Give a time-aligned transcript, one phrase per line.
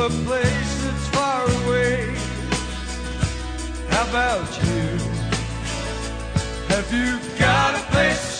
[0.00, 2.14] a place that's far away.
[3.90, 4.98] How about you?
[6.68, 8.33] Have you got a place?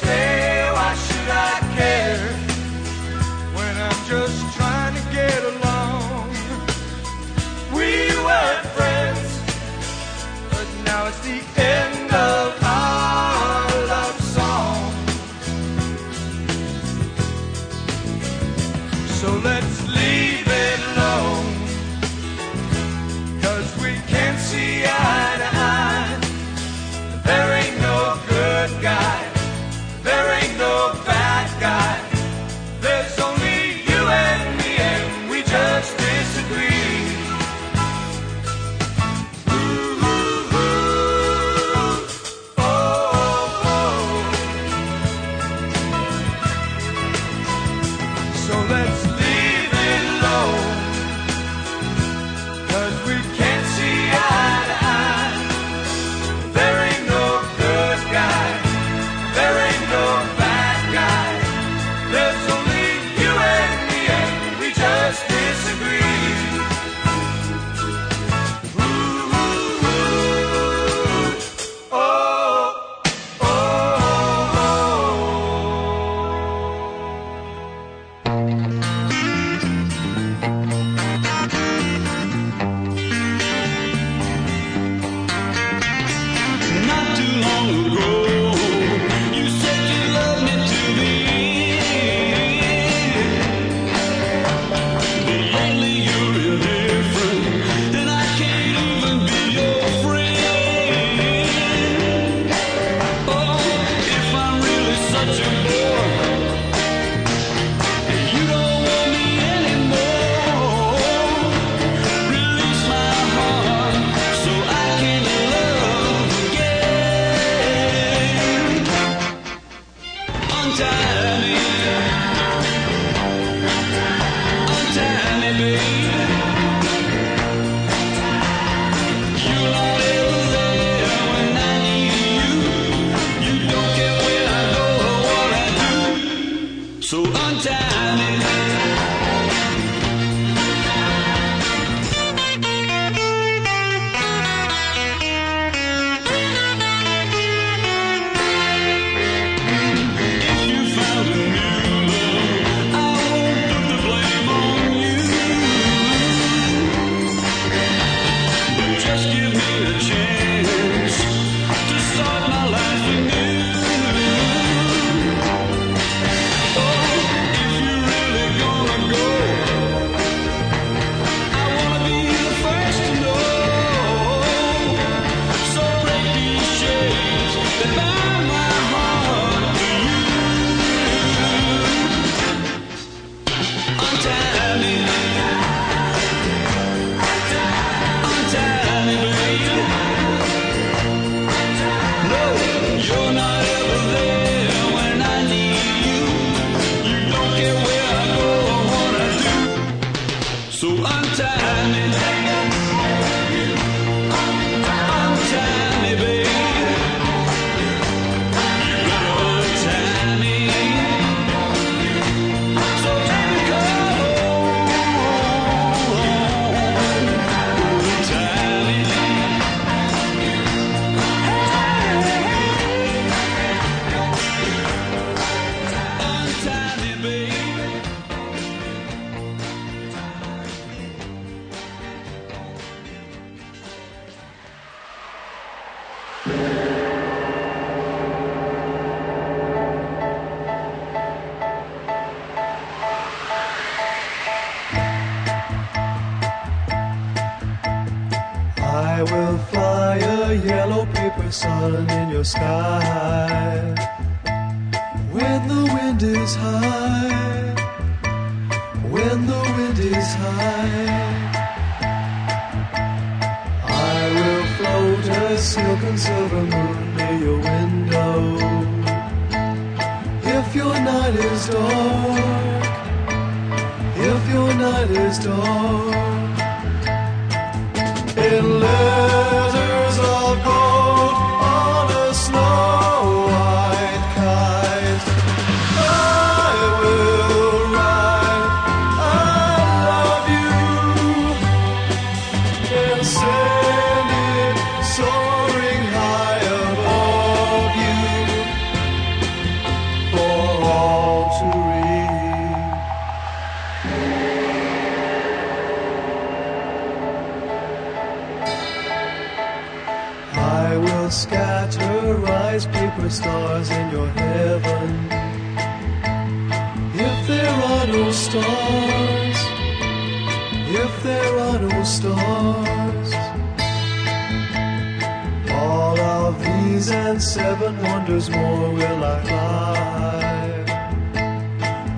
[326.95, 330.85] These and seven wonders more will I fly.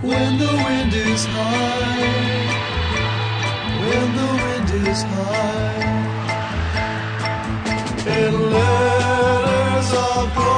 [0.02, 2.46] When the wind is high,
[3.88, 5.96] when the wind is high
[8.18, 9.90] in letters
[10.36, 10.55] gold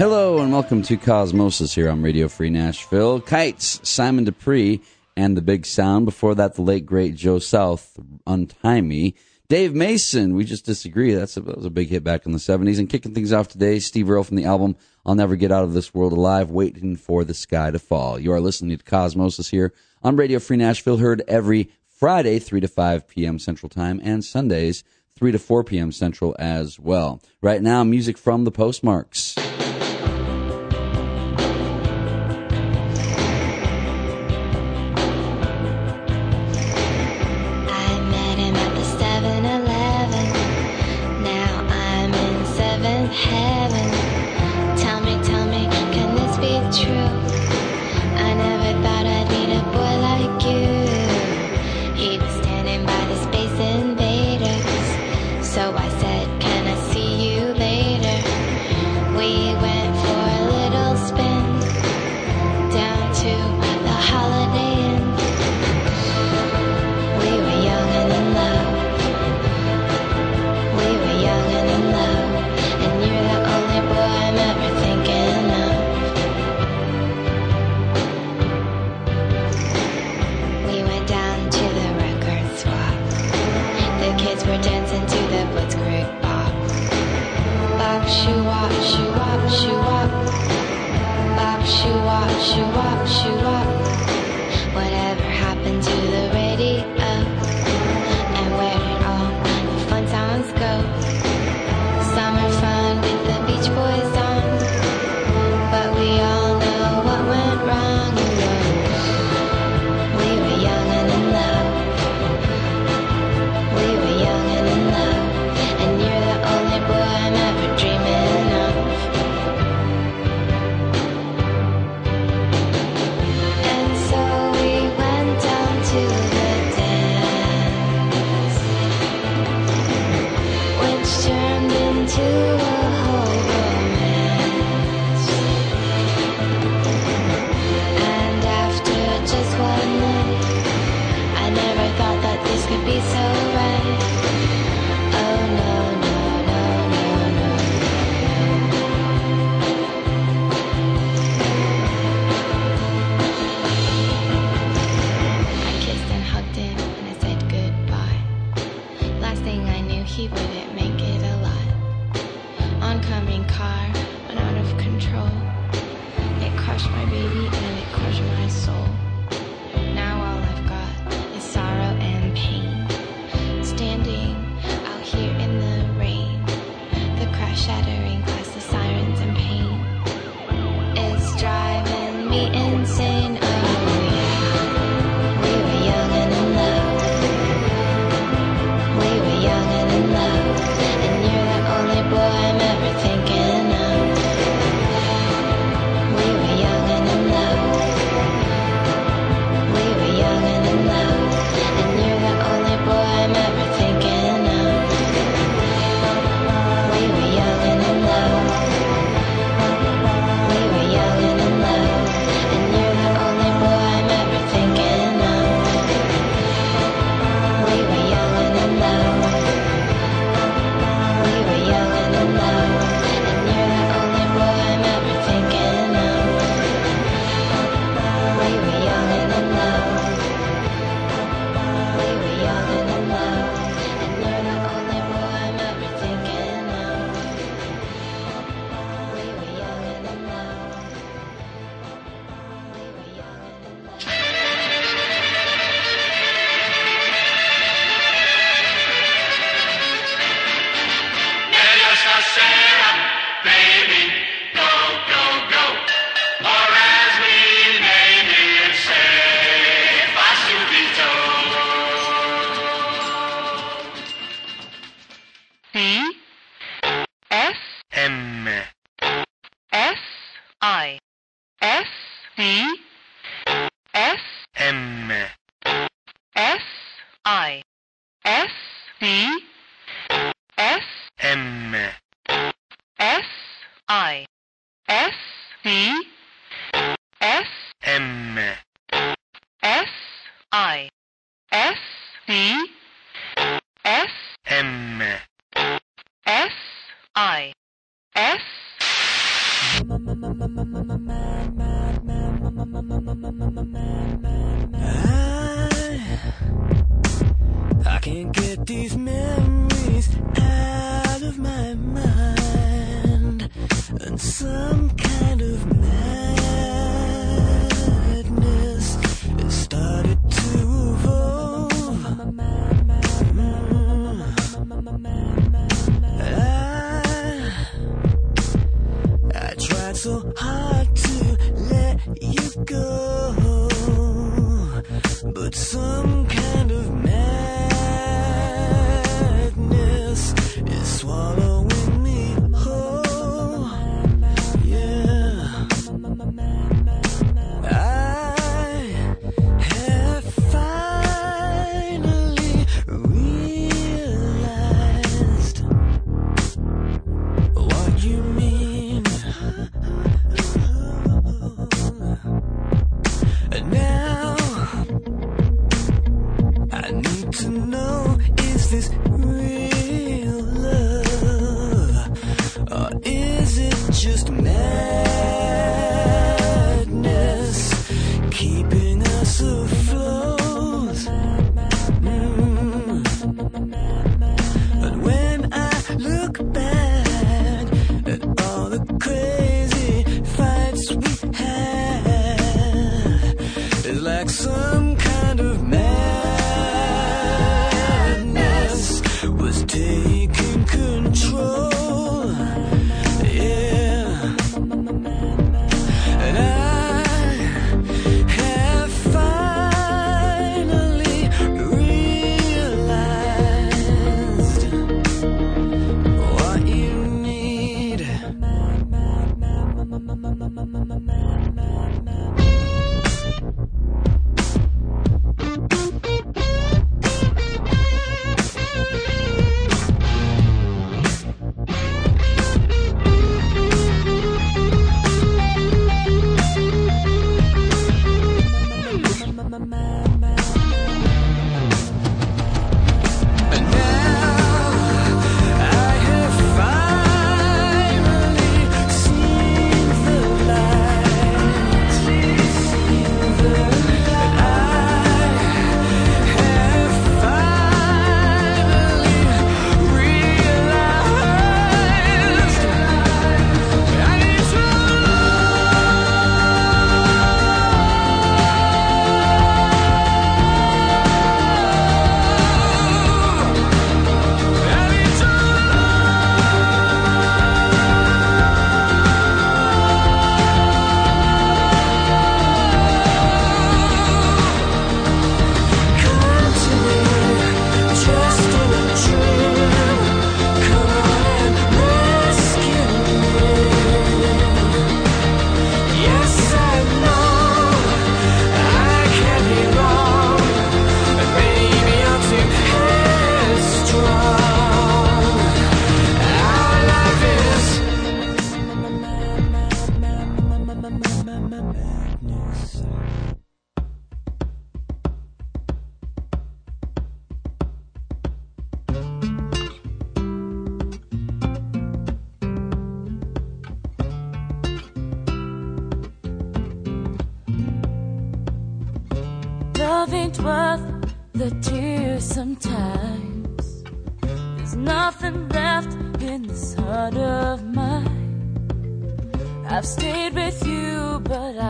[0.00, 3.20] Hello and welcome to Cosmosis here on Radio Free Nashville.
[3.20, 4.80] Kites, Simon Dupree,
[5.14, 6.06] and the Big Sound.
[6.06, 9.14] Before that, the late great Joe South, Untie Me.
[9.50, 11.12] Dave Mason, we just disagree.
[11.12, 12.78] That's a, that was a big hit back in the 70s.
[12.78, 15.74] And kicking things off today, Steve Earle from the album I'll Never Get Out of
[15.74, 18.18] This World Alive, Waiting for the Sky to Fall.
[18.18, 22.68] You are listening to Cosmosis here on Radio Free Nashville, heard every Friday, 3 to
[22.68, 23.38] 5 p.m.
[23.38, 24.82] Central Time, and Sundays,
[25.16, 25.92] 3 to 4 p.m.
[25.92, 27.20] Central as well.
[27.42, 29.36] Right now, music from the Postmarks.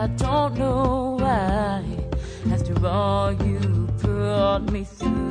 [0.01, 1.85] I don't know why.
[2.51, 3.59] After all you
[3.99, 5.30] brought me through,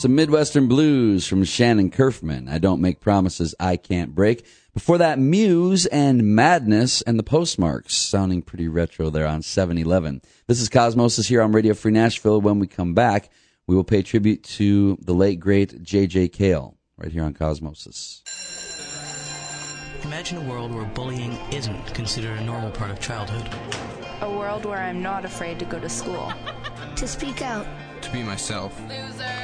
[0.00, 2.48] Some Midwestern blues from Shannon Curfman.
[2.48, 4.46] I don't make promises I can't break.
[4.72, 10.22] Before that, Muse and Madness and the Postmarks, sounding pretty retro there on 7-Eleven.
[10.46, 12.40] This is Cosmosis here on Radio Free Nashville.
[12.40, 13.28] When we come back,
[13.66, 16.28] we will pay tribute to the late great J.J.
[16.28, 18.22] Cale right here on Cosmosis.
[20.02, 23.46] Imagine a world where bullying isn't considered a normal part of childhood.
[24.22, 26.32] A world where I'm not afraid to go to school.
[26.96, 27.66] To speak out.
[28.02, 28.80] To be myself.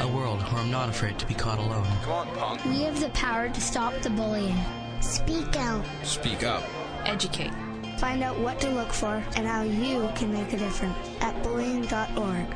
[0.01, 1.87] A world where I'm not afraid to be caught alone.
[2.03, 2.64] Come on, punk.
[2.64, 4.57] We have the power to stop the bullying.
[5.01, 5.85] Speak out.
[6.03, 6.62] Speak up.
[7.05, 7.53] Educate.
[7.99, 12.47] Find out what to look for and how you can make a difference at bullying.org.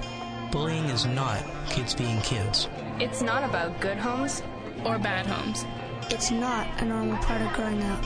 [0.50, 2.68] Bullying is not kids being kids.
[2.98, 4.42] It's not about good homes
[4.84, 5.64] or bad homes.
[6.10, 8.04] It's not a normal part of growing up.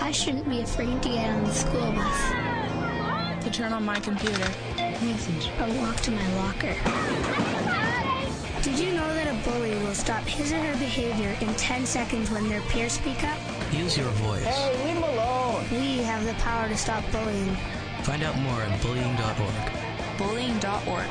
[0.00, 3.44] I shouldn't be afraid to get on the school bus.
[3.44, 4.48] To turn on my computer.
[5.02, 6.74] Message or walk to my locker.
[8.62, 12.30] Did you know that a bully will stop his or her behavior in 10 seconds
[12.30, 13.36] when their peers speak up?
[13.72, 14.44] Use your voice.
[14.44, 15.64] Hey, leave him alone.
[15.72, 17.56] We have the power to stop bullying.
[18.04, 21.10] Find out more at bullying.org, Bullying.org.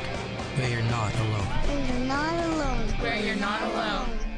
[0.56, 1.48] where you're not alone.
[1.68, 2.88] And you're not alone.
[3.00, 4.31] Where you're not alone.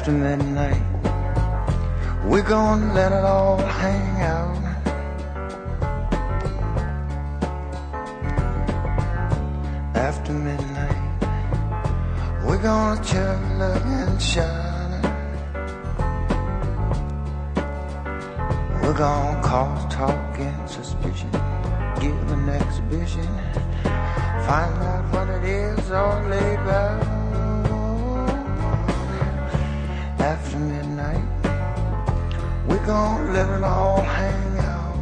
[0.00, 0.82] After midnight.
[2.24, 4.56] We're gonna let it all hang out.
[9.94, 11.20] After midnight,
[12.46, 15.02] we're gonna chill and shine.
[18.82, 21.30] We're gonna cause talk and suspicion,
[22.00, 23.28] give an exhibition,
[24.48, 27.09] find out what it is all about.
[32.86, 34.96] Gonna let it all hang out.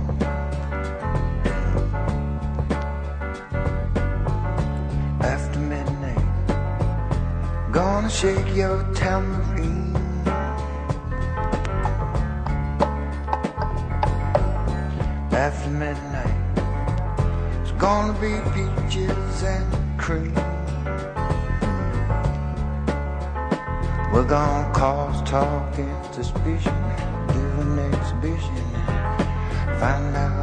[5.22, 6.26] After midnight,
[7.72, 9.96] gonna shake your tambourine.
[15.32, 16.38] After midnight,
[17.62, 20.34] it's gonna be peaches and cream.
[24.12, 26.74] We're gonna cause talk and suspicion,
[28.18, 28.56] an exhibition,
[29.78, 30.37] find out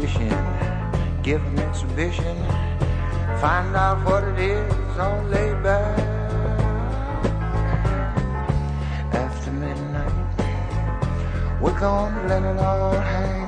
[0.00, 2.36] suspicion, give an exhibition,
[3.40, 4.72] find out what it is
[5.26, 5.98] laid back.
[9.12, 10.12] After midnight,
[11.60, 13.47] we're gonna let it all hang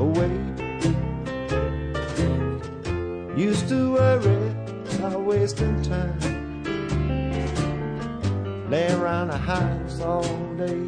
[0.00, 0.32] away.
[3.36, 4.54] Used to worry
[4.98, 6.40] about wasting time
[8.70, 10.22] lay around the house all
[10.54, 10.86] day.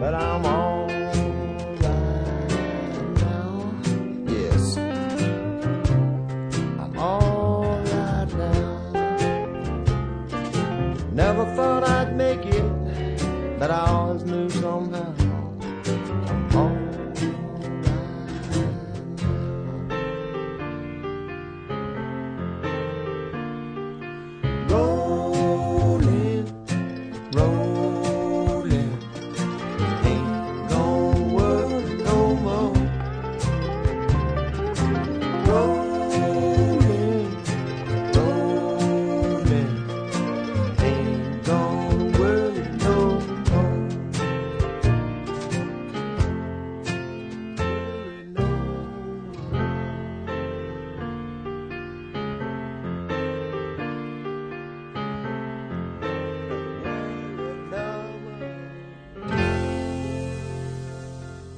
[0.00, 0.71] But I'm all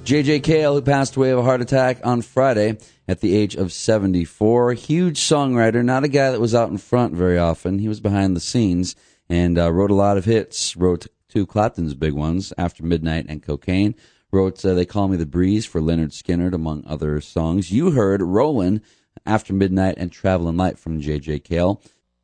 [0.05, 0.41] J.J.
[0.41, 2.77] Cale, who passed away of a heart attack on Friday
[3.09, 4.75] at the age of 74.
[4.75, 7.79] Huge songwriter, not a guy that was out in front very often.
[7.79, 8.95] He was behind the scenes
[9.31, 10.77] and uh, wrote a lot of hits.
[10.77, 13.95] Wrote two Clapton's big ones, After Midnight and Cocaine.
[14.31, 17.73] Wrote uh, They Call Me the Breeze for Lynyrd Skynyrd, among other songs.
[17.73, 18.83] You heard Rollin'
[19.25, 21.39] After Midnight and Travelin' Light from J.J.
[21.41, 21.81] Cale.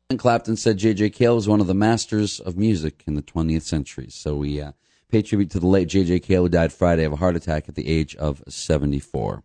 [0.07, 1.09] And Clapton said J.J.
[1.09, 4.07] Cale was one of the masters of music in the 20th century.
[4.09, 4.73] So we uh,
[5.11, 6.21] pay tribute to the late J.J.
[6.21, 9.43] Cale, who died Friday of a heart attack at the age of 74.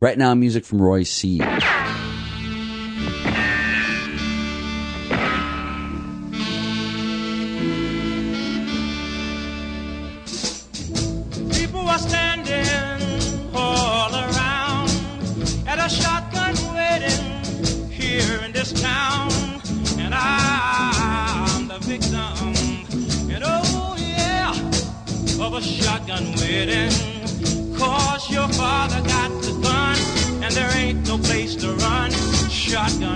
[0.00, 1.40] Right now, music from Roy C.
[32.86, 33.15] Shotgun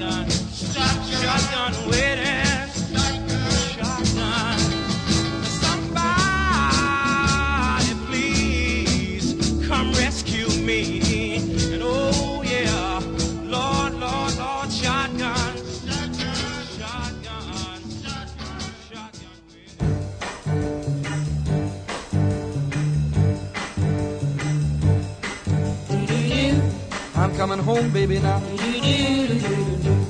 [0.00, 2.31] shotgun, shotgun shotgun.
[27.62, 28.42] Home, baby, now.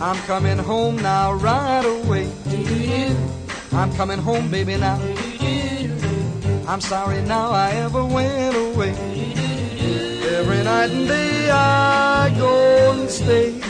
[0.01, 2.31] I'm coming home now, right away.
[3.73, 4.99] I'm coming home, baby, now.
[6.67, 8.91] I'm sorry now I ever went away.
[10.39, 13.61] Every night and day I go and stay.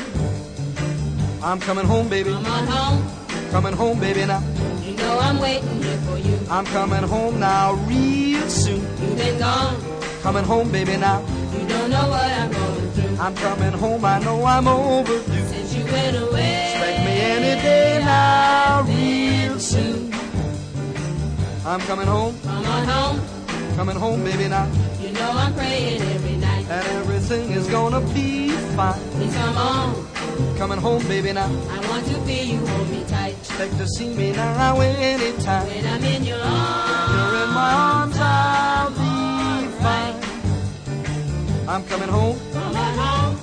[1.42, 2.30] I'm coming home, baby.
[2.30, 3.50] Come on home.
[3.50, 4.42] Coming home, baby, now.
[4.82, 6.38] You know I'm waiting here for you.
[6.50, 8.80] I'm coming home now, real soon.
[8.80, 9.76] You've been gone.
[10.22, 11.20] Coming home, baby, now.
[11.52, 12.31] You don't know what
[13.22, 13.32] I'm.
[13.32, 15.46] I'm coming home, I know I'm overdue.
[15.46, 16.72] Since you went away.
[16.72, 20.12] Expect me any day now, real soon.
[21.64, 23.20] I'm coming home, Come on home.
[23.76, 24.66] coming home, baby, now.
[25.00, 26.66] You know I'm praying every night.
[26.68, 29.00] And everything is gonna be fine.
[29.12, 30.08] Please come on.
[30.58, 31.46] Coming home, baby, now.
[31.46, 33.36] I want to feel you hold me tight.
[33.38, 35.66] Expect to see me now anytime.
[35.68, 37.12] When I'm in your arms.
[37.14, 40.16] You're in my arms, I'll be fine.
[41.68, 42.61] I'm coming home.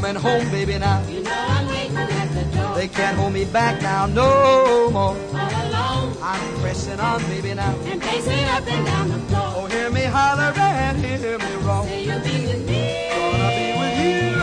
[0.00, 1.06] Coming home, baby, now.
[1.06, 2.74] You know I'm waiting at the door.
[2.74, 5.14] They can't hold me back now, no more.
[5.14, 6.16] All alone.
[6.20, 7.76] I'm pressing on, baby, now.
[7.84, 9.52] And pacing up and down the floor.
[9.56, 11.84] Oh, hear me holler and hear me roar.
[11.86, 13.08] Say you'll be with me.
[13.14, 14.42] Gonna be with you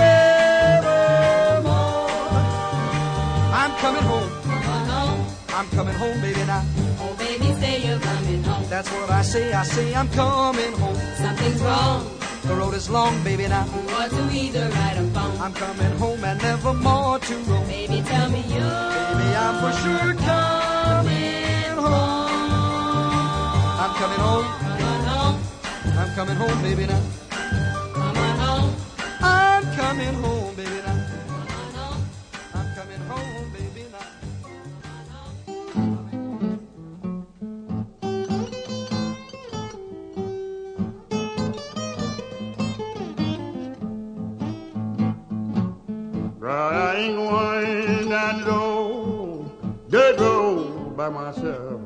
[0.72, 1.20] evermore.
[3.62, 4.32] I'm coming home.
[4.88, 5.26] On.
[5.54, 6.64] I'm coming home, baby, now.
[7.02, 8.66] Oh, baby, say you're coming home.
[8.70, 9.52] That's what I say.
[9.52, 10.96] I say I'm coming home.
[11.18, 12.21] Something's wrong.
[12.52, 13.66] The road is long, baby, now.
[13.96, 15.38] Or to either right or wrong.
[15.40, 17.66] I'm coming home and never more to roam.
[17.66, 18.60] Baby, tell me you.
[18.60, 22.52] Baby, I'm for sure coming home.
[23.84, 24.48] I'm coming home.
[25.98, 27.02] I'm coming home, baby, now.
[28.44, 28.76] Home.
[29.22, 31.01] I'm coming home, baby, now.
[51.02, 51.82] By myself.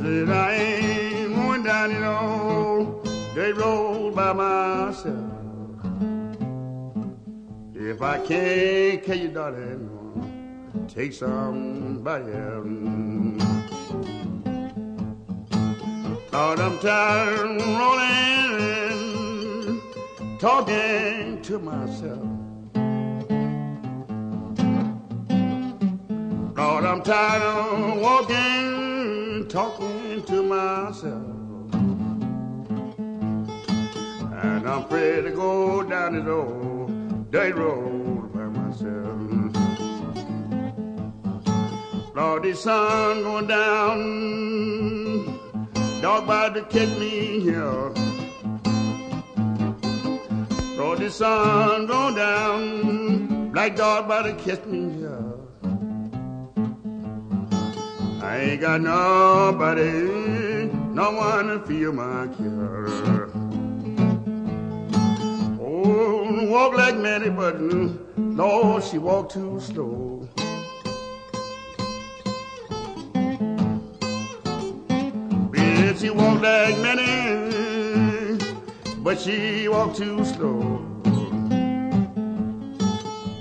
[0.00, 5.32] Said I ain't going down the old dirt road by myself.
[7.74, 9.90] If I can't catch you, darling,
[10.88, 12.66] take somebody else.
[16.32, 18.92] Lord, I'm tired of rolling,
[20.38, 22.33] talking to myself.
[26.94, 31.74] I'm tired of walking, talking to myself.
[34.30, 39.18] And I'm afraid to go down this old dirt road by myself.
[42.14, 44.00] Lord, the sun going down,
[46.00, 47.90] dog about to catch me here.
[50.78, 55.33] Lord, the sun going down, black dog about to catch me here.
[58.34, 63.30] I ain't got nobody, no one to feel my cure.
[65.62, 70.28] Oh, walk like Mary, but Lord, she walk too slow.
[75.52, 78.36] Bitch, she walk like Mary,
[78.98, 80.80] but she walk too slow.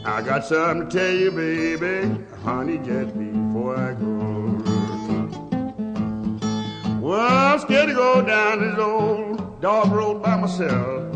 [0.05, 4.62] I got something to tell you, baby, honey, just before I go.
[7.03, 11.13] Well, I'm scared to go down this old dog road by myself.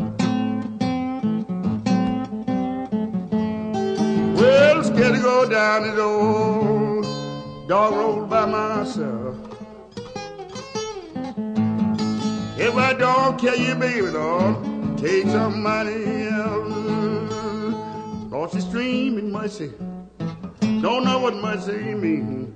[4.36, 7.06] Well, I'm scared to go down this old
[7.68, 9.34] dog road by myself.
[12.58, 16.68] If I don't kill you, baby, Lord, take some money else.
[18.30, 19.72] Lost the stream in mercy.
[20.82, 22.47] Don't know what mercy means.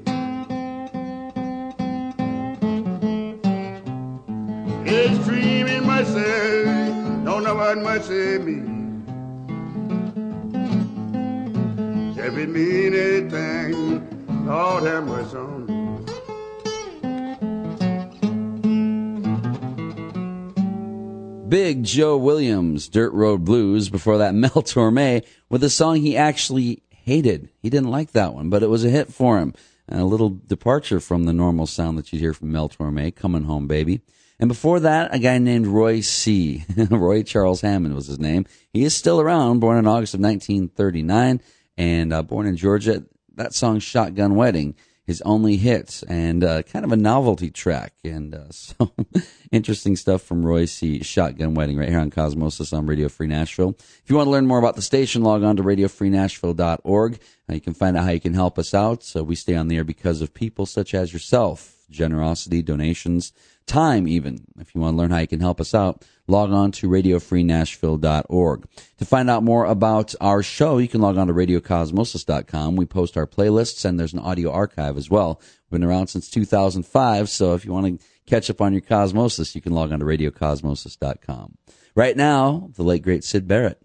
[4.93, 6.65] Stream in mercy.
[7.25, 9.09] Don't know what mercy means.
[12.19, 15.73] If it mean anything, Lord have mercy on me.
[21.49, 23.89] Big Joe Williams, Dirt Road Blues.
[23.89, 27.49] Before that, Mel Torme with a song he actually hated.
[27.63, 29.55] He didn't like that one, but it was a hit for him.
[29.89, 33.67] A little departure from the normal sound that you'd hear from Mel Torme, Coming Home
[33.67, 34.03] Baby.
[34.39, 36.65] And before that, a guy named Roy C.
[36.91, 38.47] Roy Charles Hammond was his name.
[38.73, 41.41] He is still around, born in August of 1939
[41.77, 43.05] and uh, born in Georgia.
[43.35, 44.75] That song, Shotgun Wedding,
[45.05, 47.93] his only hit and uh, kind of a novelty track.
[48.05, 48.93] And uh, so
[49.51, 51.03] interesting stuff from Roy C.
[51.03, 53.77] Shotgun Wedding right here on Cosmosis on Radio Free Nashville.
[53.79, 57.19] If you want to learn more about the station, log on to radiofreenashville.org.
[57.49, 59.03] Uh, you can find out how you can help us out.
[59.03, 63.33] So we stay on the air because of people such as yourself, generosity, donations,
[63.67, 64.45] time even.
[64.59, 68.69] If you want to learn how you can help us out, log on to radiofreenashville.org.
[68.99, 72.77] To find out more about our show, you can log on to radiocosmosis.com.
[72.77, 75.41] We post our playlists and there's an audio archive as well.
[75.71, 79.55] We've been around since 2005, so if you want to catch up on your Cosmosis,
[79.55, 81.57] you can log on to radiocosmosis.com.
[81.95, 83.81] Right now, the late great Syd Barrett.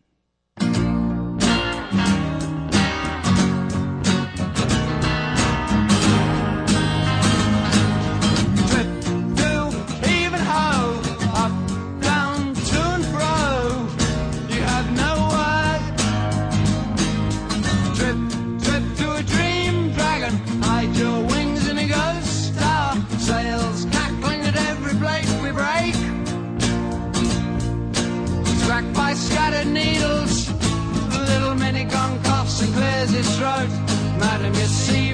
[34.47, 35.07] Madam, you see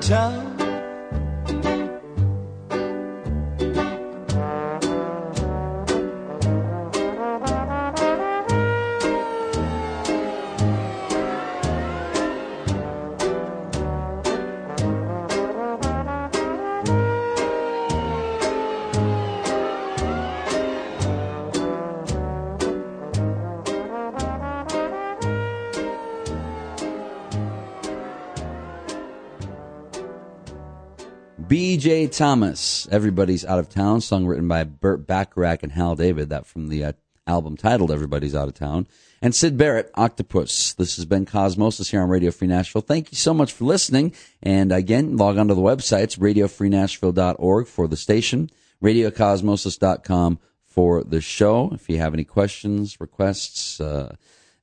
[0.00, 0.45] town.
[31.48, 32.08] B.J.
[32.08, 36.68] Thomas, Everybody's Out of Town, song written by Burt Bacharach and Hal David, that from
[36.68, 36.92] the uh,
[37.24, 38.88] album titled Everybody's Out of Town.
[39.22, 40.72] And Syd Barrett, Octopus.
[40.72, 42.82] This has been Cosmosis here on Radio Free Nashville.
[42.82, 44.12] Thank you so much for listening.
[44.42, 48.50] And again, log on to the websites, radiofreenashville.org for the station,
[48.82, 51.70] radiocosmosis.com for the show.
[51.72, 54.16] If you have any questions, requests, uh,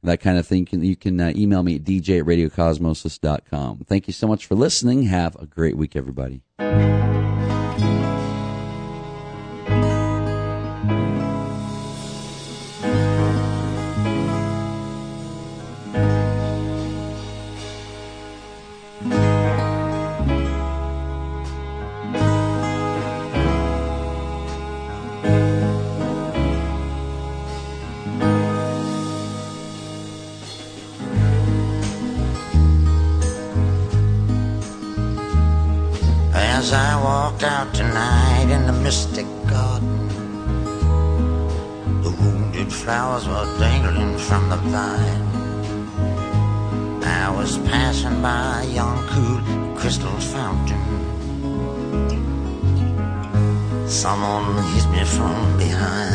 [0.04, 3.80] that kind of thing, you can, you can uh, email me at dj at radiocosmosis.com.
[3.88, 5.04] Thank you so much for listening.
[5.04, 6.42] Have a great week, everybody.
[48.24, 50.80] By young, cool crystal fountain.
[53.86, 56.13] Someone hit me from behind.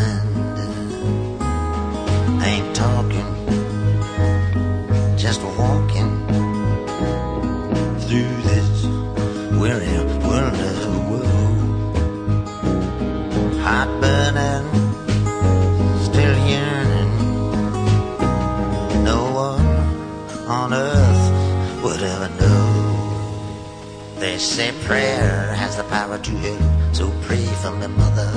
[24.59, 26.59] Say prayer has the power to heal,
[26.93, 28.31] so pray for me, mother.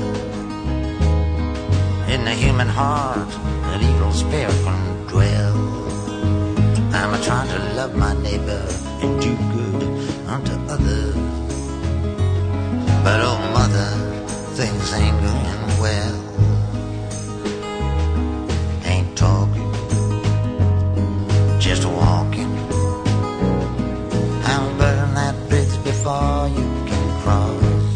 [2.14, 3.32] In the human heart,
[3.74, 5.58] an evil spirit can dwell.
[6.94, 8.64] I'm a trying to love my neighbor
[9.02, 9.82] and do good
[10.28, 11.16] unto others.
[13.06, 13.90] But oh, mother,
[14.60, 16.31] things ain't going well.
[26.04, 27.90] far you can cross.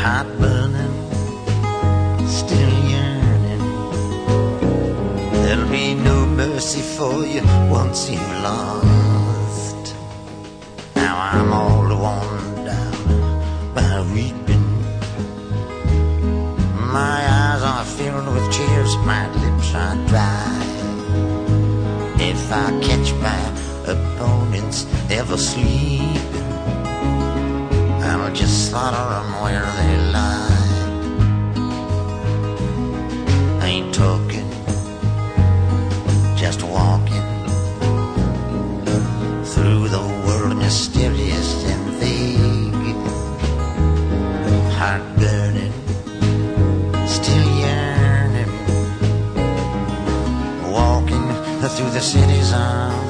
[0.00, 0.96] Hot burning,
[2.28, 3.64] still yearning.
[5.42, 9.96] There'll be no mercy for you once you've lost.
[10.94, 14.68] Now I'm all worn down by weeping.
[16.98, 20.58] My eyes are filled with tears, my lips are dry.
[22.20, 23.47] If I catch my
[25.10, 26.16] ever sleeping.
[28.04, 30.56] And I just thought of them where they lie.
[33.62, 34.48] Ain't talking,
[36.36, 37.28] just walking
[39.52, 42.96] through the world mysterious and vague.
[44.78, 45.72] Heart burning,
[47.06, 48.52] still yearning,
[50.70, 51.26] walking
[51.74, 52.52] through the cities.
[52.52, 53.07] i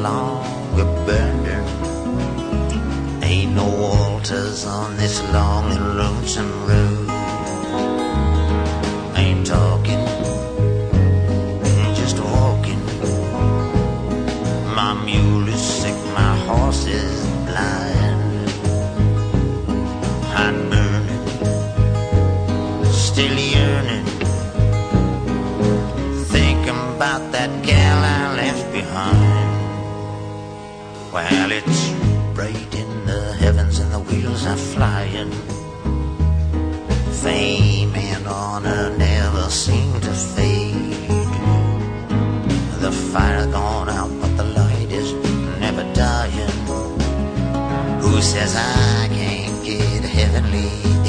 [0.00, 1.62] longer burner.
[3.22, 7.01] Ain't no altars on this long and lonesome road.
[34.42, 35.30] birds are flying.
[37.22, 40.92] Fame and honor never seem to fade.
[42.80, 45.12] The fire gone out, but the light is
[45.60, 46.50] never dying.
[48.00, 51.01] Who says I can't get heavenly?